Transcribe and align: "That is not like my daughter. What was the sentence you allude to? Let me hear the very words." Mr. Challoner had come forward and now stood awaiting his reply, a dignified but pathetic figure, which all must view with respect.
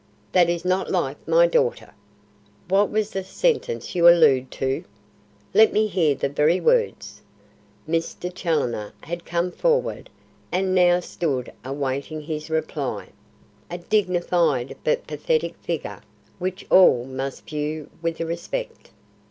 "That 0.31 0.49
is 0.49 0.65
not 0.65 0.89
like 0.89 1.27
my 1.27 1.45
daughter. 1.45 1.93
What 2.67 2.89
was 2.89 3.11
the 3.11 3.23
sentence 3.23 3.93
you 3.93 4.07
allude 4.09 4.49
to? 4.53 4.83
Let 5.53 5.71
me 5.73 5.85
hear 5.85 6.15
the 6.15 6.27
very 6.27 6.59
words." 6.59 7.21
Mr. 7.87 8.33
Challoner 8.33 8.93
had 9.01 9.25
come 9.25 9.51
forward 9.51 10.09
and 10.51 10.73
now 10.73 11.01
stood 11.01 11.51
awaiting 11.63 12.21
his 12.21 12.49
reply, 12.49 13.09
a 13.69 13.77
dignified 13.77 14.75
but 14.83 15.05
pathetic 15.05 15.55
figure, 15.57 16.01
which 16.39 16.65
all 16.71 17.05
must 17.05 17.45
view 17.47 17.91
with 18.01 18.19
respect. 18.19 18.89